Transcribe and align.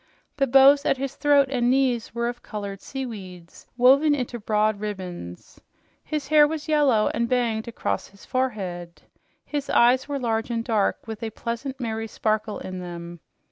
The 0.37 0.47
bows 0.47 0.83
at 0.83 0.97
his 0.97 1.13
throat 1.15 1.49
and 1.51 1.69
knees 1.69 2.15
were 2.15 2.27
of 2.27 2.41
colored 2.41 2.81
seaweeds, 2.81 3.67
woven 3.77 4.15
into 4.15 4.39
broad 4.39 4.79
ribbons. 4.79 5.61
His 6.03 6.29
hair 6.29 6.47
was 6.47 6.67
yellow 6.67 7.11
and 7.13 7.29
banged 7.29 7.67
across 7.67 8.07
his 8.07 8.25
forehead. 8.25 9.03
His 9.45 9.69
eyes 9.69 10.07
were 10.07 10.17
large 10.17 10.49
and 10.49 10.63
dark, 10.65 11.05
with 11.05 11.21
a 11.21 11.29
pleasant, 11.29 11.79
merry 11.79 12.07
sparkle 12.07 12.57
in 12.57 12.79
them. 12.79 13.19